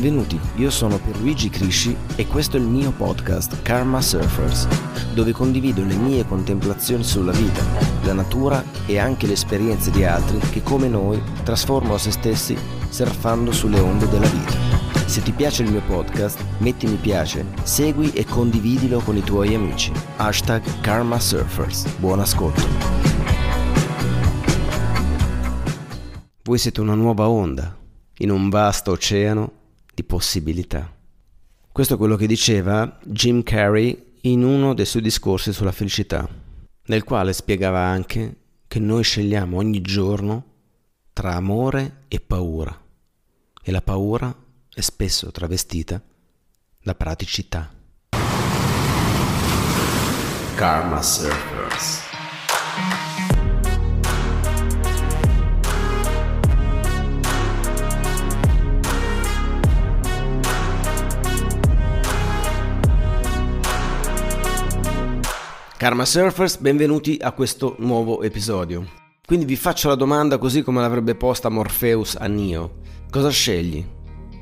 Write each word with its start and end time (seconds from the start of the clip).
Benvenuti, 0.00 0.40
io 0.54 0.70
sono 0.70 0.98
Pierluigi 0.98 1.50
Crisci 1.50 1.94
e 2.16 2.26
questo 2.26 2.56
è 2.56 2.60
il 2.60 2.64
mio 2.64 2.90
podcast 2.90 3.60
Karma 3.60 4.00
Surfers, 4.00 4.66
dove 5.12 5.32
condivido 5.32 5.84
le 5.84 5.94
mie 5.94 6.24
contemplazioni 6.24 7.04
sulla 7.04 7.32
vita, 7.32 7.62
la 8.04 8.14
natura 8.14 8.64
e 8.86 8.98
anche 8.98 9.26
le 9.26 9.34
esperienze 9.34 9.90
di 9.90 10.02
altri 10.02 10.38
che 10.38 10.62
come 10.62 10.88
noi 10.88 11.22
trasformano 11.42 11.98
se 11.98 12.12
stessi 12.12 12.56
surfando 12.88 13.52
sulle 13.52 13.78
onde 13.78 14.08
della 14.08 14.26
vita. 14.26 14.56
Se 15.04 15.20
ti 15.20 15.32
piace 15.32 15.64
il 15.64 15.70
mio 15.70 15.82
podcast, 15.82 16.42
metti 16.60 16.86
mi 16.86 16.96
piace, 16.96 17.44
segui 17.64 18.10
e 18.12 18.24
condividilo 18.24 19.00
con 19.00 19.18
i 19.18 19.22
tuoi 19.22 19.54
amici. 19.54 19.92
Hashtag 20.16 20.62
Karma 20.80 21.20
Surfers. 21.20 21.86
Buon 21.96 22.20
ascolto. 22.20 22.66
Voi 26.42 26.56
siete 26.56 26.80
una 26.80 26.94
nuova 26.94 27.28
onda 27.28 27.76
in 28.20 28.30
un 28.30 28.48
vasto 28.48 28.92
oceano 28.92 29.58
di 30.00 30.04
possibilità. 30.04 30.90
Questo 31.70 31.94
è 31.94 31.96
quello 31.96 32.16
che 32.16 32.26
diceva 32.26 32.98
Jim 33.04 33.42
Carrey 33.42 34.16
in 34.22 34.42
uno 34.42 34.74
dei 34.74 34.86
suoi 34.86 35.02
discorsi 35.02 35.52
sulla 35.52 35.72
felicità, 35.72 36.26
nel 36.86 37.04
quale 37.04 37.32
spiegava 37.32 37.80
anche 37.80 38.36
che 38.66 38.78
noi 38.78 39.02
scegliamo 39.02 39.56
ogni 39.58 39.80
giorno 39.82 40.44
tra 41.12 41.34
amore 41.34 42.04
e 42.08 42.20
paura, 42.20 42.78
e 43.62 43.70
la 43.70 43.82
paura 43.82 44.34
è 44.72 44.80
spesso 44.80 45.30
travestita 45.30 46.00
da 46.82 46.94
praticità. 46.94 47.70
Karma 50.54 51.02
Surfers 51.02 52.09
Karma 65.80 66.04
Surfers, 66.04 66.58
benvenuti 66.58 67.16
a 67.18 67.32
questo 67.32 67.76
nuovo 67.78 68.20
episodio. 68.20 68.86
Quindi 69.24 69.46
vi 69.46 69.56
faccio 69.56 69.88
la 69.88 69.94
domanda 69.94 70.36
così 70.36 70.60
come 70.60 70.82
l'avrebbe 70.82 71.14
posta 71.14 71.48
Morpheus 71.48 72.16
a 72.16 72.26
Neo. 72.26 72.80
Cosa 73.08 73.30
scegli? 73.30 73.82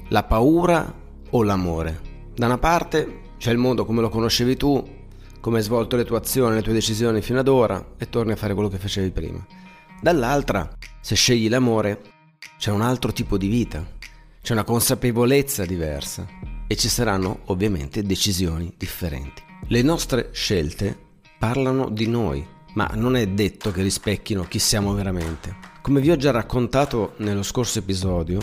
La 0.09 0.25
paura 0.25 0.93
o 1.31 1.43
l'amore? 1.45 2.01
Da 2.35 2.47
una 2.47 2.59
parte 2.59 3.21
c'è 3.39 3.53
il 3.53 3.59
mondo 3.59 3.85
come 3.85 4.01
lo 4.01 4.09
conoscevi 4.09 4.57
tu, 4.57 4.85
come 5.39 5.59
hai 5.59 5.63
svolto 5.63 5.95
le 5.95 6.05
tue 6.05 6.17
azioni, 6.17 6.57
le 6.57 6.63
tue 6.63 6.73
decisioni 6.73 7.23
fino 7.23 7.39
ad 7.39 7.47
ora 7.47 7.93
e 7.97 8.09
torni 8.09 8.33
a 8.33 8.37
fare 8.37 8.55
quello 8.55 8.69
che 8.69 8.79
facevi 8.79 9.13
prima. 9.13 9.47
Dall'altra, 10.03 10.69
se 11.01 11.15
scegli 11.15 11.49
l'amore, 11.49 12.01
c'è 12.59 12.73
un 12.73 12.81
altro 12.81 13.13
tipo 13.13 13.39
di 13.39 13.47
vita, 13.47 13.87
c'è 14.43 14.55
una 14.55 14.65
consapevolezza 14.65 15.65
diversa 15.65 16.27
e 16.67 16.75
ci 16.75 16.89
saranno 16.89 17.43
ovviamente 17.45 18.03
decisioni 18.03 18.75
differenti. 18.77 19.41
Le 19.69 19.83
nostre 19.83 20.31
scelte 20.33 21.07
parlano 21.39 21.89
di 21.89 22.09
noi, 22.09 22.45
ma 22.75 22.91
non 22.95 23.15
è 23.15 23.25
detto 23.29 23.71
che 23.71 23.83
rispecchino 23.83 24.43
chi 24.43 24.59
siamo 24.59 24.93
veramente. 24.93 25.57
Come 25.81 26.01
vi 26.01 26.11
ho 26.11 26.17
già 26.17 26.33
raccontato 26.33 27.15
nello 27.19 27.45
scorso 27.45 27.79
episodio, 27.79 28.41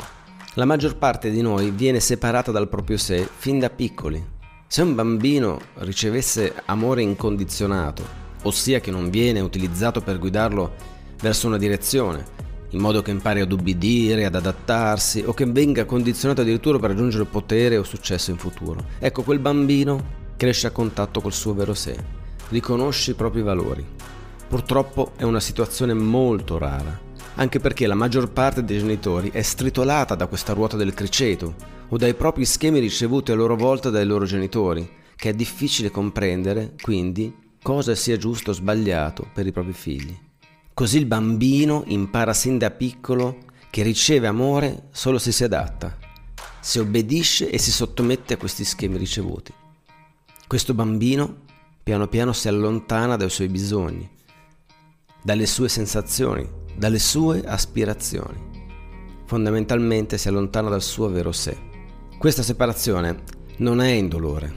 la 0.54 0.66
maggior 0.66 0.96
parte 0.96 1.30
di 1.30 1.42
noi 1.42 1.72
viene 1.72 2.00
separata 2.00 2.52
dal 2.52 2.70
proprio 2.70 2.98
sé 2.98 3.28
fin 3.36 3.60
da 3.60 3.70
piccoli. 3.70 4.26
Se 4.68 4.82
un 4.82 4.96
bambino 4.96 5.60
ricevesse 5.80 6.54
amore 6.66 7.02
incondizionato, 7.02 8.04
ossia 8.44 8.80
che 8.80 8.92
non 8.92 9.10
viene 9.10 9.42
utilizzato 9.42 10.02
per 10.02 10.18
guidarlo 10.18 10.74
verso 11.22 11.48
una 11.48 11.58
direzione, 11.58 12.24
in 12.70 12.80
modo 12.80 13.02
che 13.02 13.12
impari 13.12 13.42
ad 13.42 13.52
ubbidire, 13.52 14.24
ad 14.24 14.36
adattarsi 14.36 15.22
o 15.26 15.34
che 15.34 15.46
venga 15.46 15.84
condizionato 15.84 16.42
addirittura 16.42 16.80
per 16.80 16.92
raggiungere 16.92 17.26
potere 17.26 17.78
o 17.78 17.84
successo 17.84 18.32
in 18.32 18.38
futuro. 18.38 18.86
Ecco, 19.00 19.24
quel 19.24 19.40
bambino 19.40 20.24
cresce 20.38 20.68
a 20.68 20.72
contatto 20.72 21.20
col 21.20 21.34
suo 21.34 21.54
vero 21.54 21.74
sé 21.74 22.24
riconosce 22.50 23.12
i 23.12 23.16
propri 23.16 23.42
valori. 23.42 23.86
Purtroppo 24.48 25.14
è 25.16 25.24
una 25.24 25.40
situazione 25.40 25.94
molto 25.94 26.58
rara, 26.58 27.00
anche 27.36 27.60
perché 27.60 27.88
la 27.88 27.96
maggior 27.96 28.32
parte 28.32 28.64
dei 28.64 28.80
genitori 28.80 29.32
è 29.32 29.42
stritolata 29.42 30.16
da 30.16 30.28
questa 30.28 30.54
ruota 30.54 30.78
del 30.78 30.94
criceto 30.94 31.56
o 31.90 31.98
dai 31.98 32.14
propri 32.14 32.46
schemi 32.46 32.80
ricevuti 32.80 33.32
a 33.32 33.36
loro 33.36 33.56
volta 33.56 33.90
dai 33.90 34.06
loro 34.06 34.26
genitori, 34.26 34.88
che 35.16 35.30
è 35.30 35.34
difficile 35.34 35.92
comprendere, 35.92 36.74
quindi, 36.82 37.34
cosa 37.62 37.96
sia 37.96 38.18
giusto 38.18 38.52
o 38.52 38.54
sbagliato 38.54 39.28
per 39.34 39.48
i 39.48 39.52
propri 39.52 39.74
figli. 39.74 40.18
Così 40.74 40.98
il 40.98 41.06
bambino 41.06 41.84
impara 41.88 42.34
sin 42.34 42.58
da 42.58 42.70
piccolo 42.70 43.38
che 43.70 43.82
riceve 43.82 44.28
amore 44.28 44.90
solo 44.92 45.18
se 45.18 45.32
si 45.32 45.44
adatta, 45.44 45.98
se 46.60 46.80
obbedisce 46.80 47.50
e 47.50 47.58
si 47.58 47.72
sottomette 47.72 48.34
a 48.34 48.38
questi 48.38 48.64
schemi 48.64 48.98
ricevuti. 48.98 49.54
Questo 50.48 50.74
bambino 50.74 51.44
piano 51.86 52.08
piano 52.08 52.34
si 52.34 52.48
allontana 52.48 53.16
dai 53.16 53.30
suoi 53.30 53.48
bisogni, 53.48 54.10
dalle 55.22 55.46
sue 55.46 55.70
sensazioni, 55.70 56.44
dalle 56.76 56.98
sue 56.98 57.44
aspirazioni. 57.46 58.36
Fondamentalmente 59.26 60.18
si 60.18 60.28
allontana 60.28 60.70
dal 60.70 60.82
suo 60.82 61.10
vero 61.10 61.32
sé. 61.32 61.56
Questa 62.18 62.42
separazione 62.42 63.22
non 63.58 63.82
è 63.82 63.90
indolore, 63.90 64.52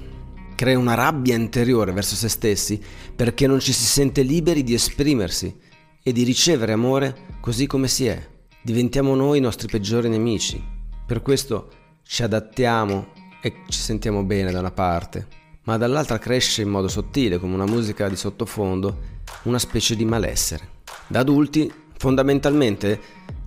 crea 0.54 0.78
una 0.78 0.94
rabbia 0.94 1.34
interiore 1.34 1.92
verso 1.92 2.14
se 2.14 2.30
stessi 2.30 2.82
perché 3.14 3.46
non 3.46 3.60
ci 3.60 3.74
si 3.74 3.84
sente 3.84 4.22
liberi 4.22 4.62
di 4.62 4.72
esprimersi 4.72 5.54
e 6.02 6.12
di 6.12 6.22
ricevere 6.22 6.72
amore 6.72 7.36
così 7.42 7.66
come 7.66 7.88
si 7.88 8.06
è. 8.06 8.26
Diventiamo 8.62 9.14
noi 9.14 9.36
i 9.36 9.42
nostri 9.42 9.68
peggiori 9.68 10.08
nemici. 10.08 10.64
Per 11.04 11.20
questo 11.20 11.72
ci 12.04 12.22
adattiamo 12.22 13.08
e 13.42 13.64
ci 13.68 13.78
sentiamo 13.80 14.24
bene 14.24 14.50
da 14.50 14.60
una 14.60 14.72
parte, 14.72 15.37
ma 15.68 15.76
dall'altra 15.76 16.18
cresce 16.18 16.62
in 16.62 16.70
modo 16.70 16.88
sottile, 16.88 17.38
come 17.38 17.52
una 17.52 17.66
musica 17.66 18.08
di 18.08 18.16
sottofondo, 18.16 18.96
una 19.42 19.58
specie 19.58 19.94
di 19.96 20.06
malessere. 20.06 20.76
Da 21.06 21.18
adulti, 21.18 21.70
fondamentalmente, 21.98 22.98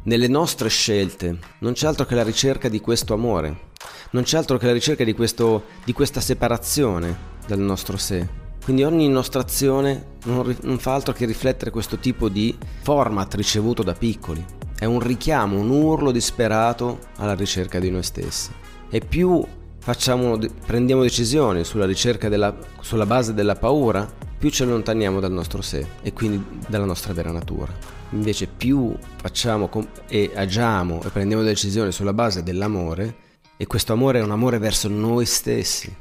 nelle 0.04 0.28
nostre 0.28 0.70
scelte 0.70 1.40
non 1.62 1.74
c'è 1.74 1.88
altro 1.88 2.06
che 2.06 2.14
la 2.14 2.22
ricerca 2.22 2.70
di 2.70 2.80
questo 2.80 3.16
amore, 3.16 3.70
non 4.12 4.22
c'è 4.22 4.38
altro 4.38 4.60
che 4.60 4.68
la 4.68 4.72
ricerca 4.72 5.04
di, 5.04 5.14
questo, 5.14 5.64
di 5.84 5.94
questa 5.94 6.22
separazione 6.22 7.18
dal 7.48 7.58
nostro 7.58 7.98
sé. 7.98 8.28
Quindi 8.64 8.84
ogni 8.84 9.10
nostra 9.10 9.42
azione 9.42 10.18
non, 10.26 10.56
non 10.62 10.78
fa 10.78 10.94
altro 10.94 11.14
che 11.14 11.26
riflettere 11.26 11.72
questo 11.72 11.98
tipo 11.98 12.30
di 12.30 12.56
format 12.84 13.34
ricevuto 13.34 13.82
da 13.82 13.94
piccoli. 13.94 14.46
È 14.78 14.86
un 14.86 15.00
richiamo, 15.00 15.58
un 15.58 15.72
urlo 15.72 16.12
disperato 16.12 17.00
alla 17.16 17.34
ricerca 17.34 17.80
di 17.80 17.90
noi 17.90 18.04
stessi. 18.04 18.52
E 18.92 19.00
più 19.00 19.44
facciamo, 19.82 20.38
prendiamo 20.66 21.02
decisioni 21.02 21.64
sulla 21.64 21.86
ricerca 21.86 22.30
della, 22.30 22.56
sulla 22.82 23.08
base 23.08 23.34
della 23.34 23.56
paura, 23.56 24.10
più 24.38 24.50
ci 24.52 24.62
allontaniamo 24.62 25.20
dal 25.20 25.32
nostro 25.32 25.64
sé 25.64 25.86
e 26.04 26.14
quindi 26.14 26.60
dalla 26.68 26.86
nostra 26.86 27.14
vera 27.14 27.32
natura. 27.32 27.74
Invece 28.12 28.46
più 28.46 28.96
facciamo 29.16 29.70
e 30.08 30.32
agiamo 30.36 31.02
e 31.04 31.10
prendiamo 31.10 31.42
decisioni 31.42 31.92
sulla 31.92 32.14
base 32.14 32.44
dell'amore, 32.44 33.30
e 33.58 33.68
questo 33.68 33.94
amore 33.94 34.20
è 34.20 34.24
un 34.24 34.32
amore 34.32 34.60
verso 34.60 34.88
noi 34.88 35.26
stessi, 35.26 35.94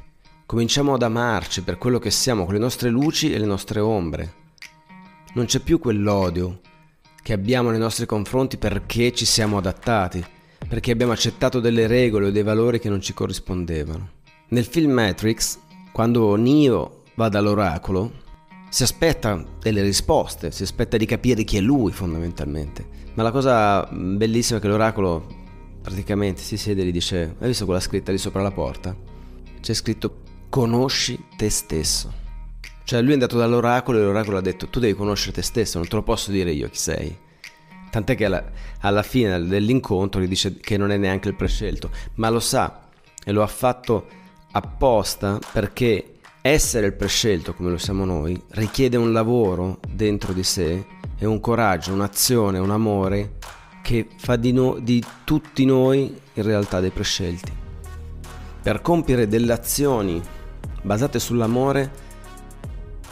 cominciamo 0.45 0.93
ad 0.93 1.01
amarci 1.01 1.63
per 1.63 1.77
quello 1.77 1.97
che 1.97 2.11
siamo, 2.11 2.45
con 2.45 2.53
le 2.53 2.59
nostre 2.59 2.89
luci 2.89 3.33
e 3.33 3.39
le 3.39 3.45
nostre 3.45 3.79
ombre. 3.79 4.33
Non 5.33 5.45
c'è 5.45 5.59
più 5.59 5.79
quell'odio 5.79 6.59
che 7.21 7.33
abbiamo 7.33 7.71
nei 7.71 7.79
nostri 7.79 8.05
confronti 8.05 8.57
perché 8.57 9.11
ci 9.13 9.25
siamo 9.25 9.57
adattati, 9.57 10.23
perché 10.71 10.91
abbiamo 10.91 11.11
accettato 11.11 11.59
delle 11.59 11.85
regole 11.85 12.27
o 12.27 12.31
dei 12.31 12.43
valori 12.43 12.79
che 12.79 12.87
non 12.87 13.01
ci 13.01 13.13
corrispondevano. 13.13 14.09
Nel 14.51 14.63
film 14.63 14.93
Matrix, 14.93 15.59
quando 15.91 16.33
Neo 16.37 17.03
va 17.15 17.27
dall'oracolo, 17.27 18.13
si 18.69 18.83
aspetta 18.83 19.43
delle 19.59 19.81
risposte, 19.81 20.49
si 20.51 20.63
aspetta 20.63 20.95
di 20.95 21.05
capire 21.05 21.43
chi 21.43 21.57
è 21.57 21.59
lui 21.59 21.91
fondamentalmente. 21.91 22.87
Ma 23.15 23.23
la 23.23 23.31
cosa 23.31 23.85
bellissima 23.91 24.59
è 24.59 24.61
che 24.61 24.69
l'oracolo 24.69 25.27
praticamente 25.81 26.39
si 26.39 26.55
siede 26.55 26.83
e 26.83 26.85
gli 26.85 26.93
dice, 26.93 27.35
hai 27.37 27.47
visto 27.49 27.65
quella 27.65 27.81
scritta 27.81 28.13
lì 28.13 28.17
sopra 28.17 28.41
la 28.41 28.51
porta? 28.51 28.95
C'è 29.59 29.73
scritto 29.73 30.21
conosci 30.47 31.21
te 31.35 31.49
stesso. 31.49 32.13
Cioè 32.85 33.01
lui 33.01 33.09
è 33.09 33.15
andato 33.15 33.37
dall'oracolo 33.37 33.97
e 33.97 34.03
l'oracolo 34.03 34.37
ha 34.37 34.41
detto 34.41 34.67
tu 34.67 34.79
devi 34.79 34.93
conoscere 34.93 35.33
te 35.33 35.41
stesso, 35.41 35.79
non 35.79 35.89
te 35.89 35.97
lo 35.97 36.03
posso 36.03 36.31
dire 36.31 36.53
io 36.53 36.69
chi 36.69 36.77
sei. 36.77 37.17
Tant'è 37.91 38.15
che 38.15 38.25
alla, 38.25 38.41
alla 38.79 39.03
fine 39.03 39.45
dell'incontro 39.45 40.21
gli 40.21 40.27
dice 40.27 40.57
che 40.57 40.77
non 40.77 40.91
è 40.91 40.97
neanche 40.97 41.27
il 41.27 41.35
prescelto, 41.35 41.91
ma 42.15 42.29
lo 42.29 42.39
sa 42.39 42.87
e 43.23 43.31
lo 43.33 43.43
ha 43.43 43.47
fatto 43.47 44.07
apposta 44.53 45.39
perché 45.51 46.13
essere 46.41 46.87
il 46.87 46.93
prescelto 46.93 47.53
come 47.53 47.69
lo 47.69 47.77
siamo 47.77 48.03
noi 48.05 48.41
richiede 48.51 48.97
un 48.97 49.11
lavoro 49.11 49.79
dentro 49.87 50.31
di 50.33 50.41
sé 50.41 50.85
e 51.17 51.25
un 51.25 51.41
coraggio, 51.41 51.93
un'azione, 51.93 52.59
un 52.59 52.71
amore 52.71 53.33
che 53.83 54.07
fa 54.15 54.37
di, 54.37 54.53
no, 54.53 54.79
di 54.79 55.03
tutti 55.25 55.65
noi 55.65 56.17
in 56.33 56.43
realtà 56.43 56.79
dei 56.79 56.91
prescelti. 56.91 57.51
Per 58.61 58.81
compiere 58.81 59.27
delle 59.27 59.51
azioni 59.51 60.21
basate 60.81 61.19
sull'amore, 61.19 61.91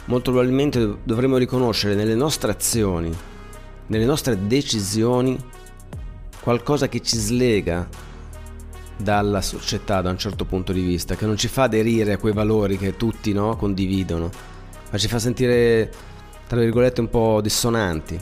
molto 0.06 0.30
probabilmente 0.30 0.96
dovremo 1.04 1.36
riconoscere 1.36 1.94
nelle 1.94 2.14
nostre 2.14 2.50
azioni 2.50 3.28
nelle 3.90 4.04
nostre 4.04 4.46
decisioni 4.46 5.36
qualcosa 6.40 6.88
che 6.88 7.00
ci 7.00 7.16
slega 7.16 7.88
dalla 8.96 9.42
società 9.42 10.00
da 10.00 10.10
un 10.10 10.18
certo 10.18 10.44
punto 10.44 10.72
di 10.72 10.80
vista, 10.80 11.16
che 11.16 11.26
non 11.26 11.36
ci 11.36 11.48
fa 11.48 11.64
aderire 11.64 12.12
a 12.12 12.18
quei 12.18 12.32
valori 12.32 12.78
che 12.78 12.96
tutti 12.96 13.32
no, 13.32 13.56
condividono, 13.56 14.30
ma 14.90 14.98
ci 14.98 15.08
fa 15.08 15.18
sentire, 15.18 15.90
tra 16.46 16.60
virgolette, 16.60 17.00
un 17.00 17.08
po' 17.08 17.40
dissonanti. 17.42 18.18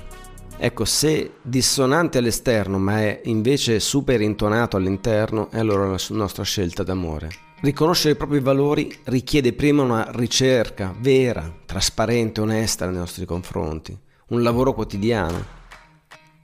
Ecco, 0.57 0.85
se 0.85 1.35
dissonante 1.43 2.19
all'esterno, 2.19 2.79
ma 2.79 3.01
è 3.01 3.21
invece 3.25 3.79
super 3.79 4.21
intonato 4.21 4.77
all'interno, 4.77 5.51
è 5.51 5.59
allora 5.59 5.87
la 5.87 5.99
nostra 6.11 6.45
scelta 6.45 6.83
d'amore. 6.83 7.29
Riconoscere 7.61 8.15
i 8.15 8.17
propri 8.17 8.41
valori 8.41 8.97
richiede 9.05 9.53
prima 9.53 9.83
una 9.83 10.09
ricerca 10.13 10.95
vera, 10.99 11.53
trasparente, 11.67 12.41
onesta 12.41 12.87
nei 12.87 12.97
nostri 12.97 13.25
confronti, 13.27 13.97
un 14.29 14.43
lavoro 14.43 14.73
quotidiano 14.73 15.57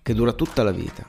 che 0.05 0.13
dura 0.13 0.35
tutta 0.35 0.63
la 0.63 0.71
vita. 0.71 1.09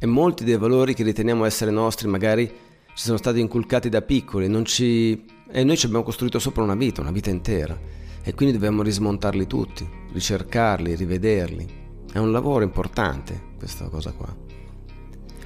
E 0.00 0.04
molti 0.04 0.42
dei 0.42 0.56
valori 0.56 0.94
che 0.94 1.04
riteniamo 1.04 1.44
essere 1.44 1.70
nostri 1.70 2.08
magari 2.08 2.44
ci 2.48 3.04
sono 3.04 3.16
stati 3.16 3.38
inculcati 3.38 3.88
da 3.88 4.02
piccoli 4.02 4.64
ci... 4.64 5.24
e 5.48 5.62
noi 5.62 5.76
ci 5.76 5.86
abbiamo 5.86 6.02
costruito 6.02 6.40
sopra 6.40 6.64
una 6.64 6.74
vita, 6.74 7.00
una 7.00 7.12
vita 7.12 7.30
intera. 7.30 7.78
E 8.20 8.34
quindi 8.34 8.54
dobbiamo 8.54 8.82
rismontarli 8.82 9.46
tutti, 9.46 9.88
ricercarli, 10.12 10.96
rivederli. 10.96 11.66
È 12.12 12.18
un 12.18 12.32
lavoro 12.32 12.64
importante 12.64 13.50
questa 13.56 13.88
cosa 13.88 14.10
qua. 14.10 14.36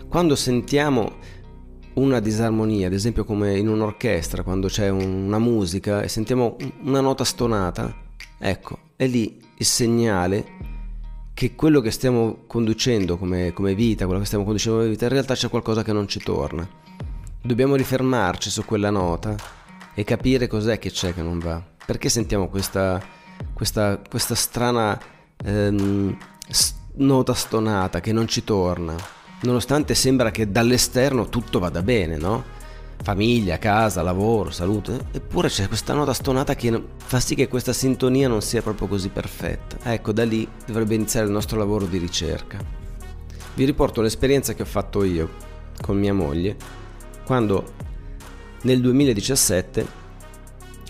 Quando 0.09 0.35
sentiamo 0.35 1.17
una 1.95 2.19
disarmonia, 2.21 2.87
ad 2.87 2.95
esempio 2.95 3.25
come 3.25 3.59
in 3.59 3.69
un'orchestra, 3.69 4.43
quando 4.43 4.69
c'è 4.69 4.89
una 4.89 5.39
musica 5.39 6.01
e 6.01 6.09
sentiamo 6.09 6.57
una 6.85 7.03
nota 7.03 7.25
stonata, 7.25 7.95
ecco, 8.39 8.79
è 8.97 9.07
lì 9.07 9.39
il 9.59 9.67
segnale 9.67 10.76
che 11.37 11.55
quello 11.55 11.83
che 11.83 11.91
stiamo 11.91 12.45
conducendo 12.47 13.19
come, 13.19 13.53
come, 13.53 13.75
vita, 13.75 14.07
quello 14.07 14.21
che 14.21 14.25
stiamo 14.25 14.43
conducendo 14.43 14.79
come 14.79 14.91
vita, 14.91 15.05
in 15.05 15.11
realtà 15.11 15.35
c'è 15.35 15.51
qualcosa 15.51 15.83
che 15.83 15.93
non 15.93 16.09
ci 16.09 16.19
torna. 16.19 16.67
Dobbiamo 17.43 17.75
rifermarci 17.75 18.49
su 18.49 18.65
quella 18.65 18.89
nota 18.89 19.37
e 19.93 20.03
capire 20.03 20.47
cos'è 20.47 20.79
che 20.79 20.91
c'è 20.91 21.13
che 21.13 21.21
non 21.21 21.39
va. 21.39 21.63
Perché 21.85 22.09
sentiamo 22.09 22.49
questa, 22.49 22.99
questa, 23.53 24.01
questa 24.09 24.35
strana 24.35 24.99
ehm, 25.45 26.17
nota 26.95 27.35
stonata 27.35 28.01
che 28.01 28.13
non 28.13 28.27
ci 28.27 28.43
torna, 28.43 28.97
nonostante 29.43 29.95
sembra 29.95 30.31
che 30.31 30.51
dall'esterno 30.51 31.29
tutto 31.29 31.59
vada 31.59 31.83
bene, 31.83 32.17
no? 32.17 32.45
Famiglia, 33.03 33.59
casa, 33.59 34.03
lavoro, 34.03 34.51
salute, 34.51 35.07
eppure 35.13 35.49
c'è 35.49 35.69
questa 35.69 35.95
nota 35.95 36.13
stonata 36.13 36.55
che 36.55 36.83
fa 36.97 37.21
sì 37.21 37.35
che 37.35 37.49
questa 37.49 37.73
sintonia 37.73 38.29
non 38.29 38.43
sia 38.43 38.63
proprio 38.63 38.89
così 38.89 39.09
perfetta. 39.09 39.77
Ecco, 39.93 40.13
da 40.13 40.25
lì 40.25 40.49
dovrebbe 40.67 40.95
iniziare 40.95 41.27
il 41.27 41.33
nostro 41.33 41.59
lavoro 41.59 41.87
di 41.87 41.99
ricerca. 41.99 42.59
Vi 43.55 43.65
riporto 43.65 44.01
un'esperienza 44.01 44.55
che 44.55 44.63
ho 44.63 44.67
fatto 44.67 45.03
io 45.03 45.31
con 45.81 45.99
mia 45.99 46.13
moglie 46.13 46.57
quando 47.25 47.73
nel 48.63 48.81
2017 48.81 49.87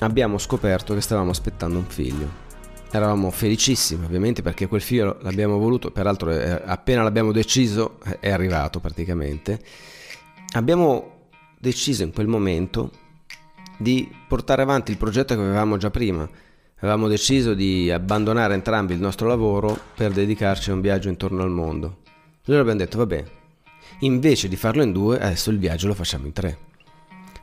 abbiamo 0.00 0.38
scoperto 0.38 0.94
che 0.94 1.00
stavamo 1.00 1.30
aspettando 1.30 1.78
un 1.78 1.86
figlio. 1.86 2.44
Eravamo 2.90 3.30
felicissimi 3.30 4.04
ovviamente 4.04 4.42
perché 4.42 4.68
quel 4.68 4.80
figlio 4.80 5.18
l'abbiamo 5.20 5.58
voluto, 5.58 5.90
peraltro 5.90 6.30
appena 6.30 7.02
l'abbiamo 7.02 7.32
deciso 7.32 7.98
è 8.20 8.30
arrivato 8.30 8.80
praticamente. 8.80 9.60
Abbiamo 10.52 11.15
deciso 11.66 12.04
in 12.04 12.12
quel 12.12 12.28
momento 12.28 12.90
di 13.76 14.08
portare 14.28 14.62
avanti 14.62 14.92
il 14.92 14.96
progetto 14.96 15.34
che 15.34 15.40
avevamo 15.40 15.76
già 15.76 15.90
prima. 15.90 16.28
Avevamo 16.78 17.08
deciso 17.08 17.54
di 17.54 17.90
abbandonare 17.90 18.54
entrambi 18.54 18.92
il 18.92 19.00
nostro 19.00 19.26
lavoro 19.26 19.76
per 19.94 20.12
dedicarci 20.12 20.70
a 20.70 20.74
un 20.74 20.80
viaggio 20.80 21.08
intorno 21.08 21.42
al 21.42 21.50
mondo. 21.50 22.02
Allora 22.46 22.62
abbiamo 22.62 22.78
detto, 22.78 22.98
vabbè, 22.98 23.24
invece 24.00 24.46
di 24.46 24.56
farlo 24.56 24.82
in 24.82 24.92
due, 24.92 25.18
adesso 25.18 25.50
il 25.50 25.58
viaggio 25.58 25.88
lo 25.88 25.94
facciamo 25.94 26.26
in 26.26 26.32
tre. 26.32 26.58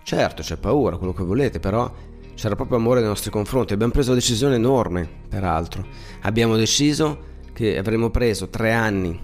Certo, 0.03 0.41
c'è 0.41 0.55
paura, 0.55 0.97
quello 0.97 1.13
che 1.13 1.23
volete, 1.23 1.59
però 1.59 1.91
c'era 2.35 2.55
proprio 2.55 2.77
amore 2.77 2.99
nei 2.99 3.09
nostri 3.09 3.29
confronti. 3.29 3.73
Abbiamo 3.73 3.91
preso 3.91 4.11
una 4.11 4.19
decisione 4.19 4.55
enorme, 4.55 5.09
peraltro. 5.27 5.85
Abbiamo 6.21 6.55
deciso 6.55 7.31
che 7.51 7.77
avremmo 7.77 8.09
preso 8.09 8.47
tre 8.49 8.71
anni 8.71 9.19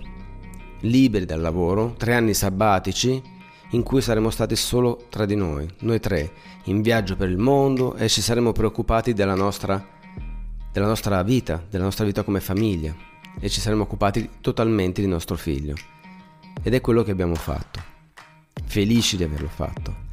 liberi 0.82 1.26
dal 1.26 1.40
lavoro, 1.40 1.94
tre 1.98 2.14
anni 2.16 2.34
sabbatici, 2.34 3.22
in 3.72 3.84
cui 3.84 4.02
saremmo 4.02 4.30
stati 4.30 4.56
solo 4.56 5.06
tra 5.10 5.26
di 5.26 5.36
noi, 5.36 5.68
noi 5.80 6.00
tre, 6.00 6.32
in 6.66 6.82
viaggio 6.82 7.16
per 7.16 7.30
il 7.30 7.38
mondo 7.38 7.96
e 7.96 8.10
ci 8.10 8.22
saremmo 8.22 8.52
preoccupati 8.52 9.14
della 9.14 9.36
nostra, 9.36 9.86
della 10.72 10.88
nostra 10.88 11.22
vita, 11.24 11.64
della 11.70 11.84
nostra 11.84 12.06
vita 12.06 12.24
come 12.24 12.40
famiglia 12.40 12.96
e 13.40 13.50
ci 13.50 13.62
saremmo 13.62 13.84
occupati 13.84 14.30
totalmente 14.42 15.02
di 15.02 15.08
nostro 15.08 15.36
figlio. 15.36 15.76
Ed 16.62 16.74
è 16.74 16.82
quello 16.82 17.04
che 17.04 17.12
abbiamo 17.12 17.36
fatto. 17.36 17.80
Felici 18.66 19.18
di 19.18 19.24
averlo 19.24 19.48
fatto. 19.48 20.08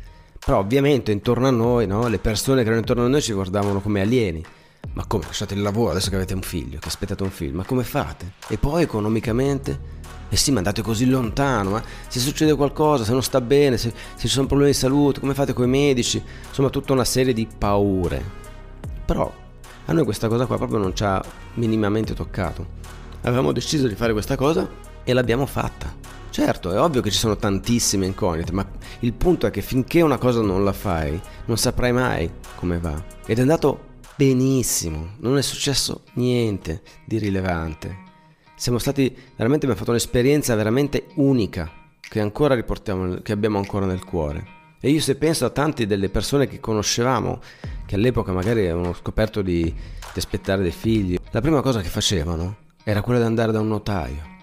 Però 0.45 0.59
ovviamente 0.59 1.11
intorno 1.11 1.49
a 1.49 1.51
noi, 1.51 1.87
no, 1.87 2.07
le 2.07 2.19
persone 2.19 2.59
che 2.59 2.67
erano 2.67 2.81
intorno 2.81 3.05
a 3.05 3.09
noi 3.09 3.23
ci 3.23 3.33
guardavano 3.33 3.81
come 3.81 4.01
alieni. 4.01 4.45
Ma 4.93 5.05
come 5.07 5.25
lasciate 5.25 5.55
il 5.55 5.63
lavoro 5.63 5.91
adesso 5.91 6.09
che 6.09 6.17
avete 6.17 6.35
un 6.35 6.43
figlio, 6.43 6.79
che 6.79 6.89
aspettate 6.89 7.23
un 7.23 7.31
figlio? 7.31 7.57
Ma 7.57 7.65
come 7.65 7.83
fate? 7.83 8.35
E 8.49 8.57
poi 8.57 8.83
economicamente 8.83 9.79
eh 10.29 10.37
sì, 10.37 10.51
ma 10.51 10.59
andate 10.59 10.83
così 10.83 11.07
lontano, 11.07 11.71
ma 11.71 11.83
se 12.09 12.19
succede 12.19 12.55
qualcosa, 12.55 13.05
se 13.05 13.13
non 13.13 13.23
sta 13.23 13.41
bene, 13.41 13.77
se, 13.77 13.91
se 13.91 14.27
ci 14.27 14.29
sono 14.29 14.47
problemi 14.47 14.73
di 14.73 14.77
salute, 14.77 15.21
come 15.21 15.35
fate 15.35 15.53
con 15.53 15.67
i 15.67 15.69
medici? 15.69 16.23
Insomma, 16.49 16.69
tutta 16.69 16.93
una 16.93 17.05
serie 17.05 17.33
di 17.33 17.47
paure. 17.47 18.45
Però 19.05 19.33
a 19.85 19.93
noi 19.93 20.05
questa 20.05 20.27
cosa 20.27 20.47
qua 20.47 20.57
proprio 20.57 20.79
non 20.79 20.95
ci 20.97 21.05
ha 21.05 21.23
minimamente 21.55 22.13
toccato. 22.13 22.75
Avevamo 23.23 23.53
deciso 23.53 23.87
di 23.87 23.95
fare 23.95 24.13
questa 24.13 24.37
cosa 24.37 24.69
e 25.05 25.13
l'abbiamo 25.13 25.47
fatta. 25.47 25.95
Certo, 26.31 26.73
è 26.73 26.81
ovvio 26.81 27.01
che 27.01 27.11
ci 27.11 27.19
sono 27.19 27.37
tantissime 27.37 28.05
incognite, 28.05 28.53
ma 28.53 28.67
il 29.01 29.13
punto 29.13 29.47
è 29.47 29.51
che 29.51 29.63
finché 29.63 30.01
una 30.01 30.19
cosa 30.19 30.41
non 30.41 30.65
la 30.65 30.73
fai, 30.73 31.19
non 31.47 31.57
saprai 31.57 31.93
mai 31.93 32.31
come 32.57 32.79
va. 32.79 33.01
Ed 33.25 33.39
è 33.39 33.41
andato 33.41 33.95
benissimo, 34.17 35.15
non 35.21 35.39
è 35.39 35.43
successo 35.43 36.03
niente 36.15 36.83
di 37.05 37.19
rilevante 37.19 38.06
siamo 38.57 38.79
stati 38.79 39.15
veramente 39.37 39.67
abbiamo 39.67 39.77
fatto 39.77 39.91
un'esperienza 39.91 40.55
veramente 40.55 41.09
unica 41.17 41.71
che 42.01 42.21
ancora 42.21 42.55
riportiamo 42.55 43.17
che 43.23 43.33
abbiamo 43.33 43.59
ancora 43.59 43.87
nel 43.87 44.05
cuore. 44.05 44.55
E 44.81 44.91
io 44.91 45.01
se 45.01 45.17
penso 45.17 45.45
a 45.45 45.51
tante 45.51 45.87
delle 45.87 46.09
persone 46.09 46.47
che 46.47 46.61
conoscevamo 46.61 47.41
che 47.87 47.95
all'epoca 47.95 48.33
magari 48.33 48.61
avevano 48.61 48.93
scoperto 48.93 49.43
di, 49.43 49.63
di 49.63 49.73
aspettare 50.19 50.63
dei 50.63 50.73
figli 50.73 51.17
la 51.31 51.41
prima 51.41 51.61
cosa 51.61 51.81
che 51.81 51.89
facevano 51.89 52.57
era 52.85 53.03
quella 53.03 53.21
di 53.21 53.27
andare 53.27 53.53
da 53.53 53.61
un 53.61 53.69
notaio. 53.69 54.35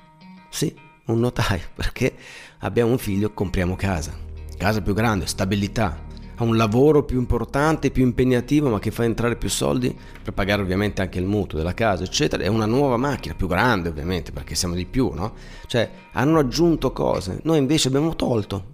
Sì 0.50 0.92
un 1.06 1.20
notaio 1.20 1.64
perché 1.76 2.14
abbiamo 2.60 2.92
un 2.92 2.98
figlio 2.98 3.32
compriamo 3.32 3.76
casa. 3.76 4.14
Casa 4.58 4.82
più 4.82 4.94
grande 4.94 5.26
stabilità 5.26 6.03
ha 6.36 6.44
un 6.44 6.58
lavoro 6.58 7.04
più 7.04 7.20
importante, 7.20 7.92
più 7.92 8.04
impegnativo, 8.04 8.70
ma 8.70 8.80
che 8.80 8.92
fa 8.92 9.04
entrare 9.04 9.36
più 9.36 9.50
soldi 9.50 9.96
per 10.24 10.34
pagare 10.34 10.62
ovviamente 10.62 11.02
anche 11.02 11.20
il 11.20 11.26
mutuo 11.26 11.58
della 11.58 11.74
casa, 11.74 12.04
eccetera. 12.04 12.44
È 12.44 12.48
una 12.48 12.66
nuova 12.66 12.98
macchina, 12.98 13.36
più 13.36 13.48
grande 13.48 13.90
ovviamente, 13.90 14.32
perché 14.32 14.56
siamo 14.56 14.76
di 14.76 14.86
più, 14.86 15.12
no? 15.14 15.34
Cioè, 15.68 15.90
hanno 16.14 16.40
aggiunto 16.40 16.92
cose. 16.92 17.40
Noi 17.44 17.58
invece 17.58 17.88
abbiamo 17.88 18.16
tolto. 18.16 18.66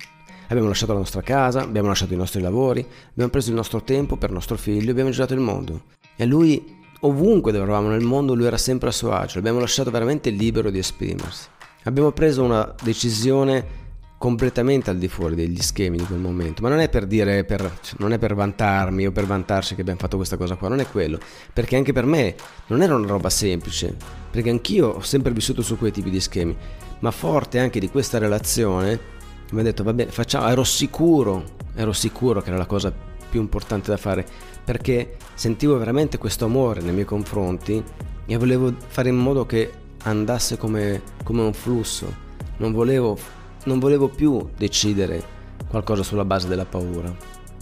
Abbiamo 0.47 0.67
lasciato 0.69 0.93
la 0.93 0.99
nostra 0.99 1.21
casa, 1.21 1.61
abbiamo 1.61 1.89
lasciato 1.89 2.13
i 2.13 2.17
nostri 2.17 2.41
lavori, 2.41 2.83
abbiamo 3.11 3.29
preso 3.29 3.49
il 3.49 3.55
nostro 3.55 3.83
tempo 3.83 4.17
per 4.17 4.31
nostro 4.31 4.57
figlio, 4.57 4.89
abbiamo 4.89 5.11
girato 5.11 5.35
il 5.35 5.39
mondo. 5.41 5.83
E 6.15 6.25
lui, 6.25 6.77
ovunque 7.01 7.51
dove 7.51 7.65
eravamo 7.65 7.89
nel 7.89 8.03
mondo, 8.03 8.33
lui 8.33 8.47
era 8.47 8.57
sempre 8.57 8.89
a 8.89 8.91
suo 8.91 9.11
agio, 9.11 9.35
l'abbiamo 9.35 9.59
lasciato 9.59 9.91
veramente 9.91 10.31
libero 10.31 10.71
di 10.71 10.79
esprimersi. 10.79 11.47
Abbiamo 11.83 12.11
preso 12.11 12.43
una 12.43 12.73
decisione 12.81 13.78
completamente 14.19 14.89
al 14.89 14.97
di 14.97 15.07
fuori 15.07 15.33
degli 15.33 15.61
schemi 15.61 15.95
di 15.97 16.03
quel 16.03 16.19
momento, 16.19 16.61
ma 16.61 16.67
non 16.67 16.79
è 16.79 16.89
per 16.89 17.07
dire, 17.07 17.45
per, 17.45 17.79
non 17.99 18.11
è 18.11 18.19
per 18.19 18.35
vantarmi 18.35 19.07
o 19.07 19.11
per 19.13 19.25
vantarci 19.25 19.75
che 19.75 19.81
abbiamo 19.81 19.99
fatto 19.99 20.17
questa 20.17 20.35
cosa 20.35 20.55
qua, 20.55 20.67
non 20.67 20.81
è 20.81 20.88
quello, 20.88 21.17
perché 21.53 21.77
anche 21.77 21.93
per 21.93 22.03
me 22.03 22.35
non 22.67 22.81
era 22.81 22.95
una 22.95 23.07
roba 23.07 23.29
semplice, 23.29 23.95
perché 24.29 24.49
anch'io 24.49 24.89
ho 24.89 25.01
sempre 25.01 25.31
vissuto 25.31 25.61
su 25.61 25.77
quei 25.77 25.91
tipi 25.91 26.09
di 26.09 26.19
schemi, 26.19 26.55
ma 26.99 27.11
forte 27.11 27.59
anche 27.59 27.79
di 27.79 27.89
questa 27.89 28.17
relazione 28.17 29.17
mi 29.51 29.61
ha 29.61 29.63
detto 29.63 29.83
vabbè 29.83 30.07
facciamo, 30.07 30.49
ero 30.49 30.65
sicuro, 30.65 31.55
ero 31.73 31.93
sicuro 31.93 32.41
che 32.41 32.49
era 32.49 32.57
la 32.57 32.65
cosa 32.65 32.93
più 33.29 33.39
importante 33.39 33.89
da 33.89 33.97
fare, 33.97 34.25
perché 34.65 35.15
sentivo 35.33 35.77
veramente 35.77 36.17
questo 36.17 36.43
amore 36.43 36.81
nei 36.81 36.91
miei 36.91 37.05
confronti 37.05 37.81
e 38.25 38.38
volevo 38.38 38.75
fare 38.85 39.07
in 39.07 39.15
modo 39.15 39.45
che 39.45 39.71
andasse 40.03 40.57
come, 40.57 41.01
come 41.23 41.41
un 41.41 41.53
flusso, 41.53 42.27
non 42.57 42.73
volevo 42.73 43.17
non 43.65 43.79
volevo 43.79 44.07
più 44.07 44.49
decidere 44.57 45.37
qualcosa 45.67 46.03
sulla 46.03 46.25
base 46.25 46.47
della 46.47 46.65
paura. 46.65 47.15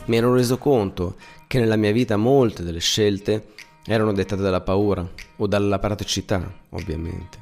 Mi 0.05 0.17
ero 0.17 0.33
reso 0.33 0.57
conto 0.57 1.15
che 1.47 1.59
nella 1.59 1.75
mia 1.75 1.91
vita 1.91 2.17
molte 2.17 2.63
delle 2.63 2.79
scelte 2.79 3.53
erano 3.85 4.13
dettate 4.13 4.41
dalla 4.41 4.61
paura 4.61 5.07
o 5.37 5.47
dalla 5.47 5.79
praticità, 5.79 6.53
ovviamente. 6.69 7.39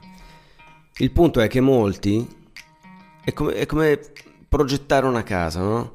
Il 0.98 1.12
punto 1.12 1.42
è 1.42 1.48
che 1.48 1.60
molti 1.60 2.26
è 3.24 3.34
come, 3.34 3.54
è 3.54 3.66
come 3.66 4.00
progettare 4.48 5.06
una 5.08 5.24
casa, 5.24 5.60
no? 5.62 5.94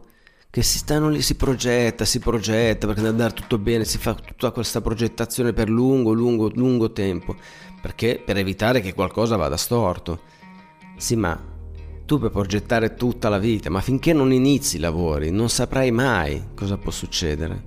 Che 0.51 0.63
si 0.63 0.79
stanno 0.79 1.09
lì, 1.09 1.23
si 1.23 1.37
progetta, 1.37 2.05
si 2.05 2.19
progetta 2.19 2.87
perché 2.87 3.03
deve 3.03 3.13
andare 3.13 3.35
tutto 3.35 3.57
bene, 3.57 3.85
si 3.85 3.99
fa 3.99 4.15
tutta 4.15 4.51
questa 4.51 4.81
progettazione 4.81 5.53
per 5.53 5.69
lungo, 5.69 6.13
lungo, 6.13 6.51
lungo 6.53 6.93
tempo, 6.93 7.37
perché 7.81 8.21
per 8.25 8.37
evitare 8.37 8.81
che 8.81 8.93
qualcosa 8.93 9.37
vada 9.37 9.57
storto. 9.57 10.23
Sì, 10.97 11.15
ma 11.15 11.41
tu 12.11 12.19
puoi 12.19 12.31
progettare 12.31 12.95
tutta 12.95 13.29
la 13.29 13.39
vita, 13.39 13.71
ma 13.71 13.81
finché 13.81 14.13
non 14.13 14.33
inizi 14.33 14.79
i 14.79 14.81
lavori 14.81 15.31
non 15.31 15.49
saprai 15.49 15.93
mai 15.93 16.47
cosa 16.57 16.77
può 16.77 16.91
succedere. 16.91 17.63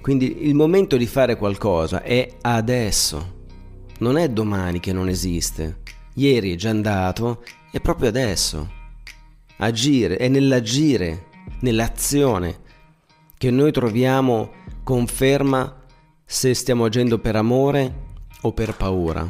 Quindi 0.00 0.46
il 0.46 0.54
momento 0.54 0.96
di 0.96 1.06
fare 1.06 1.36
qualcosa 1.36 2.04
è 2.04 2.36
adesso, 2.42 3.46
non 3.98 4.16
è 4.16 4.28
domani 4.28 4.78
che 4.78 4.92
non 4.92 5.08
esiste. 5.08 5.80
Ieri 6.14 6.52
è 6.52 6.56
già 6.56 6.70
andato, 6.70 7.42
è 7.72 7.80
proprio 7.80 8.10
adesso. 8.10 8.70
Agire, 9.56 10.18
è 10.18 10.28
nell'agire, 10.28 11.26
nell'azione, 11.62 12.60
che 13.36 13.50
noi 13.50 13.72
troviamo 13.72 14.52
conferma 14.84 15.82
se 16.24 16.54
stiamo 16.54 16.84
agendo 16.84 17.18
per 17.18 17.34
amore 17.34 17.94
o 18.42 18.52
per 18.52 18.76
paura. 18.76 19.28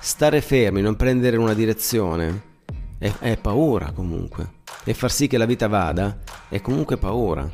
Stare 0.00 0.40
fermi, 0.40 0.80
non 0.80 0.96
prendere 0.96 1.36
una 1.36 1.52
direzione, 1.52 2.52
è, 3.04 3.12
è 3.18 3.36
paura 3.36 3.92
comunque. 3.92 4.62
E 4.84 4.94
far 4.94 5.12
sì 5.12 5.26
che 5.26 5.36
la 5.36 5.44
vita 5.44 5.68
vada 5.68 6.18
è 6.48 6.60
comunque 6.62 6.96
paura. 6.96 7.48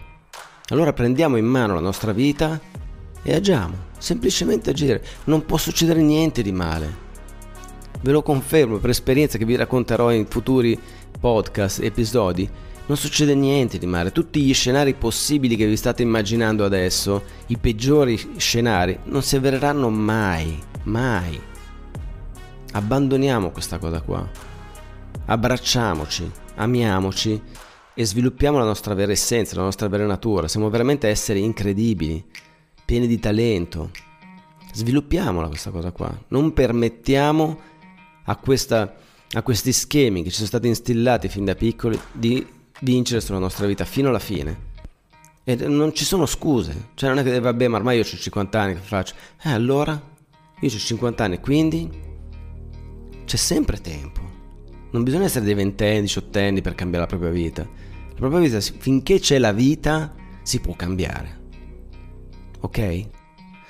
Allora 0.68 0.92
prendiamo 0.92 1.36
in 1.36 1.46
mano 1.46 1.74
la 1.74 1.80
nostra 1.80 2.12
vita 2.12 2.60
e 3.22 3.34
agiamo, 3.34 3.74
semplicemente 3.98 4.70
agire. 4.70 5.02
Non 5.24 5.44
può 5.44 5.56
succedere 5.56 6.00
niente 6.02 6.42
di 6.42 6.52
male. 6.52 7.08
Ve 8.02 8.12
lo 8.12 8.22
confermo 8.22 8.78
per 8.78 8.90
esperienza 8.90 9.38
che 9.38 9.44
vi 9.44 9.56
racconterò 9.56 10.12
in 10.12 10.26
futuri 10.26 10.78
podcast, 11.18 11.80
episodi. 11.82 12.48
Non 12.86 12.96
succede 12.96 13.34
niente 13.34 13.78
di 13.78 13.86
male. 13.86 14.12
Tutti 14.12 14.40
gli 14.40 14.54
scenari 14.54 14.94
possibili 14.94 15.56
che 15.56 15.66
vi 15.66 15.76
state 15.76 16.02
immaginando 16.02 16.64
adesso, 16.64 17.22
i 17.46 17.56
peggiori 17.56 18.34
scenari, 18.36 18.96
non 19.04 19.22
si 19.22 19.34
avvereranno 19.34 19.90
mai. 19.90 20.56
Mai. 20.84 21.40
Abbandoniamo 22.72 23.50
questa 23.50 23.78
cosa 23.78 24.00
qua 24.00 24.49
abbracciamoci, 25.26 26.30
amiamoci 26.56 27.42
e 27.94 28.04
sviluppiamo 28.04 28.58
la 28.58 28.64
nostra 28.64 28.94
vera 28.94 29.12
essenza, 29.12 29.56
la 29.56 29.62
nostra 29.62 29.88
vera 29.88 30.06
natura. 30.06 30.48
Siamo 30.48 30.70
veramente 30.70 31.08
esseri 31.08 31.42
incredibili, 31.42 32.24
pieni 32.84 33.06
di 33.06 33.18
talento. 33.18 33.90
Sviluppiamola 34.72 35.48
questa 35.48 35.70
cosa 35.70 35.90
qua. 35.90 36.10
Non 36.28 36.52
permettiamo 36.52 37.58
a, 38.24 38.36
questa, 38.36 38.96
a 39.32 39.42
questi 39.42 39.72
schemi 39.72 40.22
che 40.22 40.30
ci 40.30 40.36
sono 40.36 40.46
stati 40.46 40.68
instillati 40.68 41.28
fin 41.28 41.44
da 41.44 41.54
piccoli 41.54 41.98
di 42.12 42.46
vincere 42.80 43.20
sulla 43.20 43.38
nostra 43.38 43.66
vita 43.66 43.84
fino 43.84 44.08
alla 44.08 44.18
fine. 44.18 44.68
E 45.44 45.56
non 45.56 45.94
ci 45.94 46.04
sono 46.04 46.26
scuse. 46.26 46.90
Cioè 46.94 47.08
non 47.08 47.18
è 47.18 47.22
che 47.22 47.40
vabbè, 47.40 47.68
ma 47.68 47.76
ormai 47.76 47.96
io 47.96 48.02
ho 48.02 48.06
50 48.06 48.60
anni 48.60 48.74
che 48.74 48.80
faccio. 48.80 49.14
Eh 49.42 49.50
allora? 49.50 50.00
Io 50.60 50.68
ho 50.68 50.78
50 50.78 51.24
anni, 51.24 51.40
quindi 51.40 51.88
c'è 53.24 53.36
sempre 53.36 53.80
tempo. 53.80 54.29
Non 54.92 55.02
bisogna 55.02 55.24
essere 55.24 55.44
dei 55.44 55.54
ventenni, 55.54 56.02
diciottenni 56.02 56.62
per 56.62 56.74
cambiare 56.74 57.04
la 57.04 57.10
propria 57.10 57.30
vita. 57.30 57.62
La 57.62 58.16
propria 58.16 58.40
vita, 58.40 58.60
finché 58.60 59.18
c'è 59.20 59.38
la 59.38 59.52
vita, 59.52 60.14
si 60.42 60.60
può 60.60 60.74
cambiare. 60.74 61.38
Ok? 62.60 63.08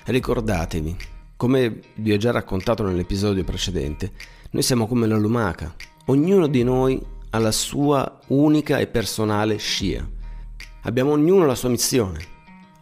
Ricordatevi, 0.04 0.96
come 1.36 1.80
vi 1.96 2.12
ho 2.12 2.16
già 2.16 2.30
raccontato 2.30 2.82
nell'episodio 2.82 3.44
precedente, 3.44 4.12
noi 4.50 4.62
siamo 4.62 4.86
come 4.86 5.06
la 5.06 5.16
lumaca. 5.16 5.74
Ognuno 6.06 6.46
di 6.46 6.64
noi 6.64 7.00
ha 7.30 7.38
la 7.38 7.52
sua 7.52 8.18
unica 8.28 8.78
e 8.78 8.86
personale 8.86 9.56
scia. 9.58 10.08
Abbiamo 10.82 11.12
ognuno 11.12 11.46
la 11.46 11.54
sua 11.54 11.68
missione. 11.68 12.18